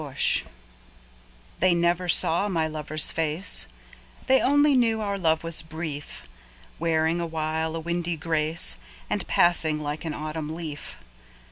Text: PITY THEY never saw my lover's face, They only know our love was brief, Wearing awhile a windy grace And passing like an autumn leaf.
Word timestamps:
PITY 0.03 0.45
THEY 1.59 1.75
never 1.75 2.09
saw 2.09 2.47
my 2.49 2.65
lover's 2.65 3.11
face, 3.11 3.67
They 4.25 4.41
only 4.41 4.75
know 4.75 5.01
our 5.01 5.15
love 5.15 5.43
was 5.43 5.61
brief, 5.61 6.23
Wearing 6.79 7.21
awhile 7.21 7.75
a 7.75 7.79
windy 7.79 8.17
grace 8.17 8.77
And 9.11 9.27
passing 9.27 9.79
like 9.79 10.03
an 10.03 10.15
autumn 10.15 10.55
leaf. 10.55 10.95